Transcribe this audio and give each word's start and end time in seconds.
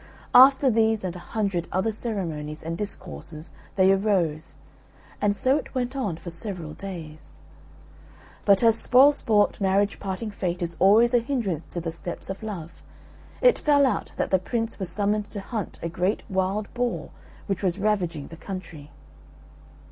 After 0.33 0.71
these 0.71 1.03
and 1.03 1.15
a 1.15 1.19
hundred 1.19 1.67
other 1.71 1.91
ceremonies 1.91 2.63
and 2.63 2.75
discourses 2.75 3.53
they 3.75 3.91
arose. 3.91 4.57
And 5.21 5.37
so 5.37 5.57
it 5.57 5.75
went 5.75 5.95
on 5.95 6.17
for 6.17 6.31
several 6.31 6.73
days. 6.73 7.37
But 8.43 8.63
as 8.63 8.79
spoil 8.81 9.11
sport, 9.11 9.61
marriage 9.61 9.99
parting 9.99 10.31
Fate 10.31 10.63
is 10.63 10.75
always 10.79 11.13
a 11.13 11.19
hindrance 11.19 11.65
to 11.65 11.79
the 11.81 11.91
steps 11.91 12.31
of 12.31 12.41
Love, 12.41 12.81
it 13.43 13.59
fell 13.59 13.85
out 13.85 14.11
that 14.17 14.31
the 14.31 14.39
Prince 14.39 14.79
was 14.79 14.89
summoned 14.89 15.29
to 15.29 15.39
hunt 15.39 15.79
a 15.83 15.87
great 15.87 16.23
wild 16.27 16.73
boar 16.73 17.11
which 17.45 17.61
was 17.61 17.77
ravaging 17.77 18.29
the 18.29 18.37
country. 18.37 18.89